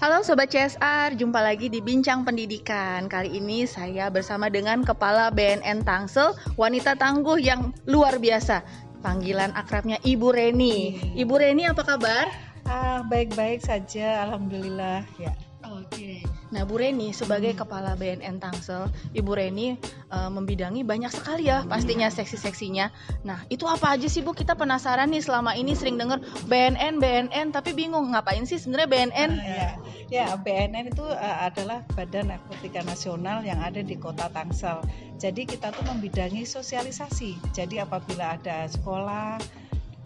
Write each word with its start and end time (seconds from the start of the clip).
Halo 0.00 0.24
Sobat 0.24 0.48
CSR, 0.48 1.12
jumpa 1.12 1.44
lagi 1.44 1.68
di 1.68 1.84
Bincang 1.84 2.24
Pendidikan. 2.24 3.04
Kali 3.04 3.36
ini 3.36 3.68
saya 3.68 4.08
bersama 4.08 4.48
dengan 4.48 4.80
Kepala 4.80 5.28
BNN 5.28 5.84
Tangsel, 5.84 6.32
wanita 6.56 6.96
tangguh 6.96 7.36
yang 7.36 7.76
luar 7.84 8.16
biasa. 8.16 8.64
Panggilan 9.04 9.52
akrabnya 9.52 10.00
Ibu 10.00 10.32
Reni. 10.32 10.96
Ibu 11.20 11.36
Reni 11.36 11.68
apa 11.68 11.84
kabar? 11.84 12.32
Ah, 12.64 13.04
baik-baik 13.04 13.60
saja, 13.60 14.24
alhamdulillah. 14.24 15.04
Ya. 15.20 15.36
Oke. 15.68 16.09
Nah, 16.50 16.66
Bu 16.66 16.82
Reni 16.82 17.14
sebagai 17.14 17.54
Kepala 17.54 17.94
BNN 17.94 18.42
Tangsel, 18.42 18.90
Ibu 19.14 19.32
Reni 19.38 19.78
uh, 20.10 20.30
membidangi 20.30 20.82
banyak 20.82 21.10
sekali 21.14 21.46
ya 21.46 21.62
pastinya 21.62 22.10
seksi-seksinya. 22.10 22.90
Nah, 23.22 23.46
itu 23.46 23.70
apa 23.70 23.94
aja 23.94 24.10
sih 24.10 24.22
Bu? 24.26 24.34
Kita 24.34 24.58
penasaran 24.58 25.10
nih 25.14 25.22
selama 25.22 25.54
ini 25.54 25.78
sering 25.78 25.94
dengar 25.94 26.18
BNN, 26.50 26.98
BNN, 26.98 27.54
tapi 27.54 27.70
bingung 27.74 28.10
ngapain 28.10 28.42
sih 28.46 28.58
sebenarnya 28.58 28.88
BNN? 28.90 29.30
Ah, 29.38 29.46
ya. 29.46 29.70
ya, 30.10 30.26
BNN 30.34 30.90
itu 30.90 31.06
uh, 31.06 31.38
adalah 31.46 31.86
Badan 31.94 32.34
Narkotika 32.34 32.82
Nasional 32.82 33.46
yang 33.46 33.62
ada 33.62 33.80
di 33.80 33.94
Kota 33.94 34.26
Tangsel. 34.26 34.82
Jadi 35.22 35.46
kita 35.46 35.70
tuh 35.70 35.86
membidangi 35.86 36.42
sosialisasi. 36.42 37.54
Jadi 37.54 37.78
apabila 37.78 38.34
ada 38.34 38.66
sekolah 38.66 39.59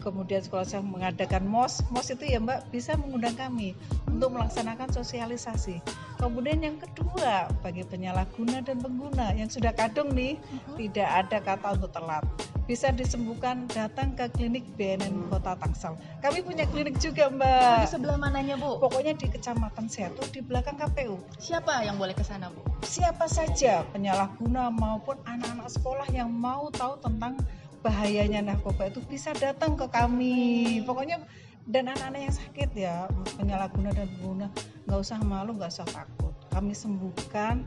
kemudian 0.05 0.45
sekolah 0.45 0.61
saya 0.69 0.85
mengadakan 0.85 1.49
MOS, 1.49 1.81
MOS 1.89 2.13
itu 2.13 2.29
ya 2.29 2.37
Mbak 2.37 2.69
bisa 2.69 2.93
mengundang 2.93 3.33
kami 3.33 3.73
untuk 4.05 4.37
melaksanakan 4.37 4.93
sosialisasi. 4.93 5.81
Kemudian 6.21 6.61
yang 6.61 6.77
kedua, 6.77 7.49
bagi 7.65 7.81
penyalahguna 7.81 8.61
dan 8.61 8.77
pengguna 8.77 9.33
yang 9.33 9.49
sudah 9.49 9.73
kadung 9.73 10.13
nih, 10.13 10.37
uh-huh. 10.37 10.77
tidak 10.77 11.09
ada 11.09 11.37
kata 11.41 11.67
untuk 11.81 11.91
telat. 11.91 12.23
Bisa 12.65 12.89
disembuhkan 12.89 13.69
datang 13.69 14.17
ke 14.17 14.25
klinik 14.33 14.65
BNN 14.73 15.29
Kota 15.29 15.53
Tangsel. 15.53 15.93
Kami 16.17 16.41
punya 16.41 16.65
klinik 16.65 16.97
juga 16.97 17.29
Mbak. 17.29 17.85
Di 17.85 17.89
sebelah 17.93 18.17
mananya 18.17 18.57
Bu? 18.57 18.81
Pokoknya 18.81 19.13
di 19.13 19.29
Kecamatan 19.29 19.85
Setu 19.85 20.25
di 20.33 20.41
belakang 20.41 20.73
KPU. 20.73 21.21
Siapa 21.37 21.85
yang 21.85 22.01
boleh 22.01 22.17
ke 22.17 22.25
sana 22.25 22.49
Bu? 22.49 22.65
Siapa 22.81 23.29
saja 23.29 23.85
penyalahguna 23.93 24.73
maupun 24.73 25.13
anak-anak 25.29 25.69
sekolah 25.69 26.09
yang 26.09 26.33
mau 26.33 26.73
tahu 26.73 26.97
tentang 27.05 27.37
bahayanya 27.85 28.41
narkoba 28.41 28.89
itu 28.89 28.97
bisa 29.05 29.29
datang 29.37 29.77
ke 29.77 29.85
kami. 29.93 30.81
Pokoknya 30.89 31.21
dan 31.69 31.93
anak-anak 31.93 32.21
yang 32.25 32.33
sakit 32.33 32.69
ya 32.73 32.95
penyalahguna 33.37 33.93
dan 33.93 34.09
pengguna 34.17 34.47
nggak 34.89 34.99
usah 35.01 35.21
malu 35.21 35.53
nggak 35.53 35.69
usah 35.69 35.85
takut. 35.85 36.33
Kami 36.49 36.73
sembuhkan 36.73 37.61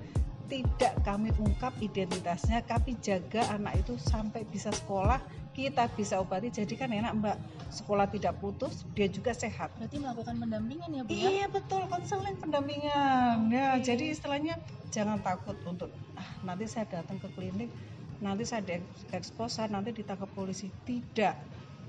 tidak 0.50 0.96
kami 1.04 1.30
ungkap 1.38 1.76
identitasnya 1.78 2.64
kami 2.64 2.96
jaga 3.04 3.44
anak 3.52 3.84
itu 3.84 3.94
sampai 4.00 4.42
bisa 4.48 4.74
sekolah 4.74 5.22
kita 5.54 5.86
bisa 5.94 6.18
obati. 6.18 6.50
Jadi 6.50 6.74
kan 6.74 6.90
enak 6.90 7.12
mbak 7.18 7.36
sekolah 7.70 8.10
tidak 8.10 8.38
putus 8.42 8.82
dia 8.98 9.06
juga 9.06 9.30
sehat. 9.34 9.70
Berarti 9.78 10.02
melakukan 10.02 10.34
pendampingan 10.34 10.90
ya 10.94 11.02
bu 11.06 11.10
ya? 11.14 11.30
Iya 11.30 11.46
betul 11.50 11.86
konseling 11.86 12.38
pendampingan. 12.42 13.50
Ya 13.54 13.78
jadi 13.78 14.14
istilahnya 14.14 14.58
jangan 14.90 15.22
takut 15.22 15.58
untuk 15.68 15.94
ah, 16.18 16.28
nanti 16.42 16.64
saya 16.66 16.88
datang 16.88 17.22
ke 17.22 17.28
klinik 17.34 17.70
nanti 18.18 18.42
saya 18.46 18.62
diekspos 18.66 19.58
saya 19.58 19.68
nanti 19.70 19.94
ditangkap 19.94 20.30
polisi. 20.34 20.70
Tidak. 20.70 21.34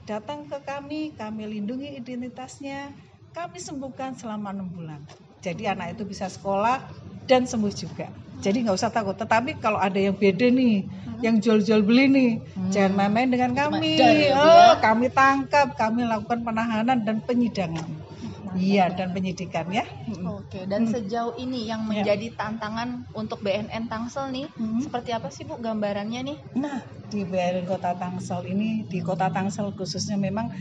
Datang 0.06 0.50
ke 0.50 0.58
kami 0.66 1.14
kami 1.14 1.44
lindungi 1.46 1.98
identitasnya. 1.98 2.94
Kami 3.30 3.62
sembuhkan 3.62 4.18
selama 4.18 4.50
enam 4.50 4.68
bulan. 4.74 5.02
Jadi 5.40 5.70
anak 5.70 5.96
itu 5.96 6.04
bisa 6.04 6.26
sekolah 6.26 6.82
dan 7.30 7.46
sembuh 7.46 7.74
juga. 7.74 8.10
Jadi 8.42 8.66
nggak 8.66 8.78
usah 8.80 8.90
takut. 8.90 9.14
Tetapi 9.14 9.62
kalau 9.62 9.78
ada 9.78 10.02
yang 10.02 10.18
beda 10.18 10.50
nih 10.50 10.88
hmm. 10.88 11.20
yang 11.22 11.38
jual-jual 11.38 11.86
beli 11.86 12.06
nih 12.10 12.32
hmm. 12.42 12.72
jangan 12.74 12.92
main-main 12.96 13.30
dengan 13.30 13.52
kami. 13.54 14.00
oh 14.34 14.74
ya? 14.74 14.82
kami 14.82 15.08
tangkap 15.14 15.78
kami 15.78 16.08
lakukan 16.08 16.42
penahanan 16.42 17.04
dan 17.06 17.22
penyidangan 17.22 17.99
Iya 18.56 18.90
dan 18.94 19.14
penyidikan 19.14 19.68
ya. 19.70 19.86
Oke 20.26 20.66
dan 20.66 20.88
hmm. 20.88 20.92
sejauh 20.96 21.34
ini 21.38 21.70
yang 21.70 21.86
ya. 21.90 22.02
menjadi 22.02 22.28
ya. 22.32 22.36
tantangan 22.38 23.06
untuk 23.14 23.44
BNN 23.46 23.92
Tangsel 23.92 24.32
nih 24.32 24.48
hmm. 24.50 24.86
seperti 24.86 25.10
apa 25.14 25.30
sih 25.30 25.46
bu 25.46 25.60
gambarannya 25.60 26.22
nih? 26.24 26.38
Nah 26.58 26.82
di 27.10 27.26
BNN 27.26 27.66
Kota 27.70 27.94
Tangsel 27.98 28.46
ini 28.50 28.86
di 28.86 29.00
Kota 29.02 29.30
Tangsel 29.30 29.74
khususnya 29.76 30.18
memang 30.18 30.54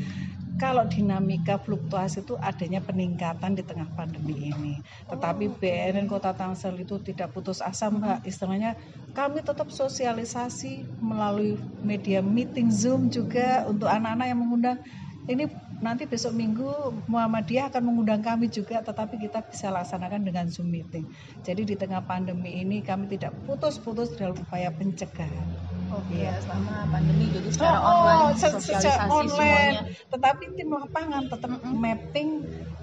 kalau 0.58 0.90
dinamika 0.90 1.54
fluktuasi 1.62 2.26
itu 2.26 2.34
adanya 2.34 2.82
peningkatan 2.82 3.54
di 3.54 3.62
tengah 3.62 3.86
pandemi 3.94 4.50
ini. 4.50 4.82
Tetapi 5.06 5.44
oh. 5.46 5.54
BNN 5.54 6.10
Kota 6.10 6.34
Tangsel 6.34 6.82
itu 6.82 6.98
tidak 6.98 7.30
putus 7.30 7.62
asa 7.62 7.86
Mbak. 7.86 8.26
Istilahnya 8.26 8.74
kami 9.14 9.46
tetap 9.46 9.70
sosialisasi 9.70 10.98
melalui 10.98 11.54
media 11.86 12.18
meeting 12.18 12.74
Zoom 12.74 13.06
juga 13.06 13.70
untuk 13.70 13.86
anak-anak 13.86 14.26
yang 14.34 14.40
mengundang 14.42 14.78
ini 15.28 15.44
nanti 15.78 16.08
besok 16.08 16.34
minggu 16.34 16.66
Muhammadiyah 17.06 17.70
akan 17.70 17.82
mengundang 17.84 18.24
kami 18.24 18.48
juga 18.48 18.80
tetapi 18.80 19.20
kita 19.20 19.44
bisa 19.46 19.68
laksanakan 19.68 20.24
dengan 20.24 20.48
Zoom 20.48 20.72
meeting. 20.72 21.04
Jadi 21.44 21.68
di 21.68 21.74
tengah 21.76 22.02
pandemi 22.02 22.64
ini 22.64 22.80
kami 22.80 23.06
tidak 23.12 23.36
putus-putus 23.44 24.16
dalam 24.16 24.34
upaya 24.40 24.72
pencegahan. 24.72 25.48
Oke, 25.88 26.20
ya. 26.20 26.36
selama 26.44 26.84
pandemi 26.92 27.32
jadi 27.32 27.48
secara 27.48 27.80
oh, 27.80 27.88
online 27.88 28.20
oh, 28.20 28.30
sosialisasi 28.36 29.08
online. 29.08 29.28
semuanya. 29.32 29.80
Tetapi 30.12 30.44
tim 30.56 30.68
lapangan 30.68 31.22
tetap 31.32 31.50
mm 31.64 31.76
mapping 31.78 32.28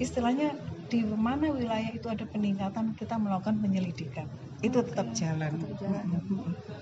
istilahnya 0.02 0.58
di 0.86 1.02
mana 1.04 1.50
wilayah 1.50 1.92
itu 1.92 2.06
ada 2.08 2.24
peningkatan 2.30 2.94
kita 2.94 3.18
melakukan 3.18 3.58
penyelidikan 3.58 4.30
itu 4.64 4.82
okay. 4.82 4.88
tetap 4.88 5.08
jalan. 5.14 5.52
Tetap 5.62 5.78
jalan. 5.84 6.06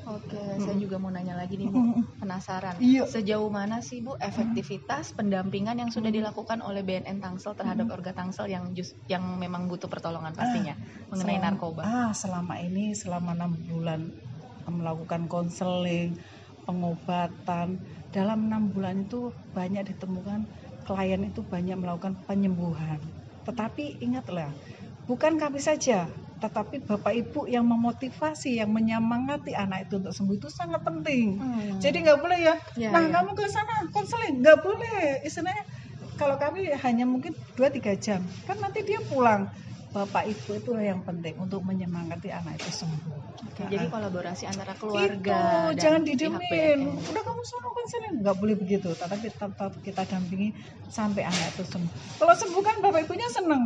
Oke, 0.06 0.38
okay. 0.38 0.62
saya 0.62 0.78
juga 0.78 0.96
mau 1.02 1.10
nanya 1.10 1.36
lagi 1.36 1.58
nih 1.60 1.68
Bu, 1.68 2.06
penasaran. 2.22 2.78
Iya. 2.80 3.10
Sejauh 3.10 3.50
mana 3.50 3.82
sih 3.82 4.00
Bu 4.00 4.16
efektivitas 4.22 5.12
pendampingan 5.18 5.82
yang 5.82 5.90
sudah 5.90 6.14
dilakukan 6.14 6.62
oleh 6.62 6.86
BNN 6.86 7.20
Tangsel 7.20 7.58
terhadap 7.58 7.90
Orga 7.90 8.14
Tangsel 8.16 8.48
yang 8.48 8.72
just, 8.78 8.96
yang 9.10 9.26
memang 9.42 9.68
butuh 9.68 9.90
pertolongan 9.90 10.32
pastinya 10.32 10.78
ah, 10.78 11.10
mengenai 11.12 11.40
selama, 11.40 11.48
narkoba? 11.50 11.82
Ah, 11.84 12.12
selama 12.14 12.54
ini 12.62 12.94
selama 12.94 13.32
enam 13.36 13.52
bulan 13.68 14.02
melakukan 14.64 15.28
konseling, 15.28 16.16
pengobatan 16.64 17.82
dalam 18.16 18.48
enam 18.48 18.72
bulan 18.72 19.10
itu 19.10 19.34
banyak 19.52 19.92
ditemukan 19.92 20.48
klien 20.88 21.22
itu 21.26 21.42
banyak 21.44 21.76
melakukan 21.80 22.16
penyembuhan 22.30 23.02
tetapi 23.44 24.00
ingatlah, 24.04 24.50
bukan 25.08 25.36
kami 25.36 25.60
saja, 25.60 26.08
tetapi 26.44 26.84
bapak 26.84 27.16
ibu 27.16 27.48
yang 27.48 27.64
memotivasi, 27.64 28.60
yang 28.60 28.68
menyemangati 28.76 29.56
anak 29.56 29.88
itu 29.88 30.04
untuk 30.04 30.12
sembuh 30.12 30.36
itu 30.36 30.50
sangat 30.52 30.84
penting. 30.84 31.40
Hmm. 31.40 31.80
Jadi 31.80 32.04
nggak 32.04 32.20
boleh 32.20 32.40
ya, 32.44 32.56
ya 32.76 32.90
nah 32.92 33.04
ya. 33.04 33.12
kamu 33.16 33.32
ke 33.32 33.48
sana 33.48 33.88
konseling, 33.96 34.44
nggak 34.44 34.60
boleh. 34.60 35.24
Istilahnya 35.24 35.64
kalau 36.20 36.36
kami 36.36 36.68
hanya 36.72 37.08
mungkin 37.08 37.32
2-3 37.56 37.96
jam, 37.96 38.20
kan 38.44 38.60
nanti 38.60 38.84
dia 38.84 39.00
pulang 39.08 39.48
bapak 39.96 40.28
ibu 40.28 40.58
itu 40.58 40.72
yang 40.84 41.00
penting 41.06 41.40
untuk 41.40 41.64
menyemangati 41.64 42.28
anak 42.34 42.60
itu 42.60 42.84
sembuh. 42.84 43.23
Oke, 43.42 43.66
jadi 43.66 43.90
kolaborasi 43.90 44.46
antara 44.46 44.78
keluarga 44.78 45.18
itu, 45.18 45.34
dan 45.74 45.82
jangan 45.82 46.02
didemin. 46.06 46.80
Udah 47.02 47.22
kamu 47.26 47.42
suruh 47.50 47.72
konseling, 47.74 48.14
nggak 48.22 48.38
boleh 48.38 48.56
begitu. 48.62 48.94
Tapi 48.94 49.16
tetap 49.26 49.74
kita 49.82 50.06
dampingi 50.06 50.54
sampai 50.86 51.26
anak 51.26 51.58
itu 51.58 51.66
sembuh. 51.66 51.90
Kalau 52.22 52.34
sembuh 52.38 52.62
kan 52.62 52.76
bapak 52.86 53.10
ibunya 53.10 53.26
seneng 53.34 53.64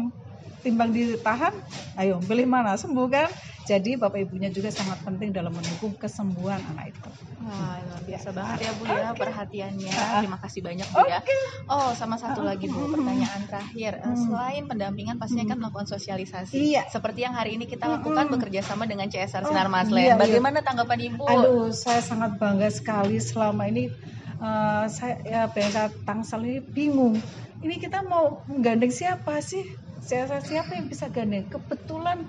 timbang 0.62 0.92
ditahan, 0.94 1.54
ayo 2.00 2.22
pilih 2.24 2.48
mana 2.50 2.78
sembuh 2.78 3.08
kan? 3.10 3.30
Jadi 3.68 4.00
bapak 4.00 4.24
ibunya 4.24 4.48
juga 4.48 4.72
sangat 4.72 5.04
penting 5.04 5.36
dalam 5.36 5.52
mendukung 5.52 5.92
kesembuhan 6.00 6.64
anak 6.72 6.96
itu. 6.96 7.12
Wah, 7.44 7.76
luar 7.84 8.02
biasa 8.08 8.32
banget 8.32 8.58
ya 8.64 8.72
Bu 8.80 8.84
ya 8.88 9.12
perhatiannya. 9.12 9.92
Terima 10.24 10.40
kasih 10.40 10.64
banyak 10.64 10.88
Bu 10.88 11.04
ya. 11.04 11.20
Oh, 11.68 11.92
sama 11.92 12.16
satu 12.16 12.48
lagi 12.48 12.72
Bu, 12.72 12.88
pertanyaan 12.88 13.44
terakhir. 13.44 14.00
Eh, 14.00 14.08
hmm. 14.08 14.24
Selain 14.24 14.64
pendampingan 14.72 15.20
pastinya 15.20 15.52
kan 15.52 15.60
melakukan 15.60 15.84
sosialisasi. 15.84 16.56
Iya. 16.56 16.88
Seperti 16.88 17.28
yang 17.28 17.36
hari 17.36 17.60
ini 17.60 17.68
kita 17.68 17.92
lakukan 17.92 18.32
bekerja 18.32 18.64
sama 18.64 18.88
dengan 18.88 19.12
CSR 19.12 19.44
Sinar 19.44 19.68
oh, 19.68 19.72
Maslen. 19.76 20.00
Iya, 20.00 20.16
Bagaimana 20.16 20.64
iya. 20.64 20.66
tanggapan 20.72 21.00
Ibu? 21.12 21.24
Aduh, 21.28 21.68
saya 21.76 22.00
sangat 22.00 22.40
bangga 22.40 22.72
sekali 22.72 23.20
selama 23.20 23.68
ini 23.68 23.92
uh, 24.40 24.88
saya 24.88 25.20
ya 25.28 25.42
BNK 25.52 26.08
Tangsel 26.08 26.42
ini 26.48 26.60
bingung. 26.64 27.20
Ini 27.60 27.76
kita 27.84 28.00
mau 28.08 28.48
menggandeng 28.48 28.96
siapa 28.96 29.44
sih? 29.44 29.87
Siapa 30.08 30.40
siapa 30.40 30.72
yang 30.72 30.88
bisa 30.88 31.12
gandeng? 31.12 31.52
Kebetulan 31.52 32.24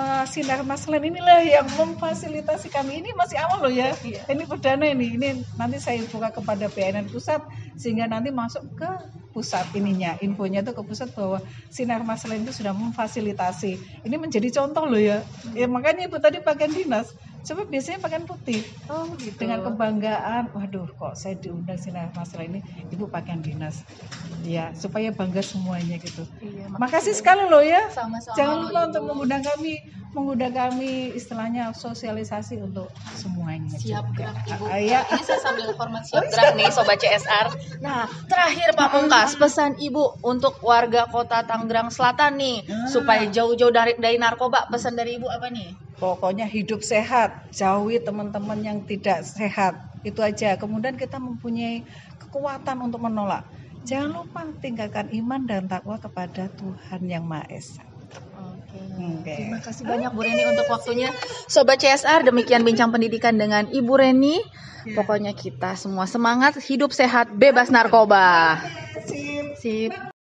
uh, 0.00 0.24
sinar 0.24 0.64
maslen 0.64 1.04
inilah 1.04 1.44
yang 1.44 1.68
memfasilitasi 1.76 2.72
kami. 2.72 3.04
Ini 3.04 3.12
masih 3.12 3.36
awal 3.36 3.68
loh 3.68 3.72
ya. 3.72 3.92
Iya. 4.00 4.24
ini 4.32 4.48
perdana 4.48 4.88
ini. 4.88 5.20
Ini 5.20 5.28
nanti 5.60 5.76
saya 5.76 6.00
buka 6.08 6.32
kepada 6.32 6.72
BNN 6.72 7.12
pusat 7.12 7.44
sehingga 7.76 8.08
nanti 8.08 8.32
masuk 8.32 8.64
ke 8.72 8.88
pusat 9.36 9.68
ininya. 9.76 10.16
Infonya 10.24 10.64
itu 10.64 10.72
ke 10.72 10.80
pusat 10.80 11.12
bahwa 11.12 11.44
sinar 11.68 12.00
maslen 12.00 12.48
itu 12.48 12.64
sudah 12.64 12.72
memfasilitasi. 12.72 13.76
Ini 14.08 14.16
menjadi 14.16 14.48
contoh 14.64 14.88
loh 14.88 14.96
ya. 14.96 15.20
Ya 15.52 15.68
makanya 15.68 16.08
ibu 16.08 16.16
tadi 16.16 16.40
bagian 16.40 16.72
dinas 16.72 17.12
coba 17.44 17.62
biasanya 17.66 17.98
pakaian 17.98 18.24
putih. 18.24 18.60
Oh 18.88 19.06
gitu. 19.18 19.36
dengan 19.38 19.62
kebanggaan 19.62 20.50
waduh 20.52 20.88
kok 20.88 21.14
saya 21.14 21.34
diundang 21.38 21.78
sini 21.78 21.98
masalah 22.12 22.44
ini 22.44 22.60
ibu 22.88 23.06
pakaian 23.06 23.40
dinas. 23.40 23.82
Ya 24.42 24.70
supaya 24.74 25.10
bangga 25.10 25.42
semuanya 25.42 25.98
gitu. 25.98 26.22
Iya, 26.38 26.70
makasih 26.74 27.12
sekali 27.12 27.46
loh 27.50 27.60
ya. 27.60 27.90
Sama-sama. 27.90 28.34
Jangan 28.38 28.56
lupa 28.64 28.80
untuk 28.86 29.02
Ibu. 29.02 29.08
mengundang 29.12 29.42
kami 29.42 29.72
mengundang 30.08 30.54
kami 30.56 31.12
istilahnya 31.12 31.68
sosialisasi 31.76 32.64
untuk 32.64 32.88
semuanya 33.12 33.76
siap 33.76 34.08
juga. 34.08 34.32
gerak 34.32 34.46
ibu. 34.48 34.64
Ah, 34.64 34.80
iya. 34.80 35.00
Nah, 35.04 35.12
ini 35.14 35.22
saya 35.22 35.40
sambil 35.44 35.68
format 35.76 36.02
siap 36.02 36.24
gerak 36.26 36.52
nih 36.56 36.68
sobat 36.72 36.96
CSR 36.96 37.46
nah 37.78 38.08
terakhir 38.24 38.72
Pak 38.72 38.88
Pungkas 38.88 39.36
pesan 39.36 39.76
ibu 39.78 40.16
untuk 40.24 40.56
warga 40.64 41.04
kota 41.06 41.44
Tangerang 41.44 41.92
Selatan 41.92 42.40
nih 42.40 42.64
Ah. 42.64 42.88
supaya 42.88 43.28
jauh-jauh 43.28 43.70
dari 43.70 43.94
dari 44.00 44.16
narkoba. 44.16 44.66
Pesan 44.72 44.96
dari 44.96 45.20
ibu 45.20 45.28
apa 45.28 45.52
nih 45.52 45.87
Pokoknya 45.98 46.46
hidup 46.46 46.86
sehat, 46.86 47.50
jauhi 47.50 47.98
teman-teman 47.98 48.62
yang 48.62 48.78
tidak 48.86 49.26
sehat. 49.26 49.74
Itu 50.06 50.22
aja. 50.22 50.54
Kemudian 50.54 50.94
kita 50.94 51.18
mempunyai 51.18 51.82
kekuatan 52.22 52.86
untuk 52.86 53.02
menolak. 53.02 53.42
Jangan 53.82 54.22
lupa 54.22 54.46
tinggalkan 54.62 55.10
iman 55.10 55.42
dan 55.46 55.66
takwa 55.66 55.98
kepada 55.98 56.46
Tuhan 56.54 57.02
yang 57.10 57.26
Maha 57.26 57.50
Esa. 57.50 57.82
Oke. 58.38 58.78
Oke. 58.94 59.34
Terima 59.34 59.58
kasih 59.58 59.82
banyak 59.88 60.10
Bu 60.14 60.22
Reni 60.22 60.44
untuk 60.46 60.70
waktunya. 60.70 61.10
Sobat 61.50 61.82
CSR, 61.82 62.26
demikian 62.30 62.62
bincang 62.62 62.94
pendidikan 62.94 63.34
dengan 63.34 63.66
Ibu 63.66 63.94
Reni. 63.98 64.38
Pokoknya 64.94 65.34
kita 65.34 65.74
semua 65.74 66.06
semangat, 66.06 66.56
hidup 66.62 66.94
sehat, 66.94 67.34
bebas 67.34 67.68
narkoba. 67.68 68.62
Sip. 69.58 70.17